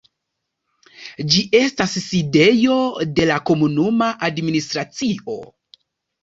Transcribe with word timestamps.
Ĝi 1.33 1.43
estas 1.59 1.93
sidejo 2.05 2.79
de 3.19 3.27
la 3.33 3.37
komunuma 3.51 4.09
administracio. 4.31 5.39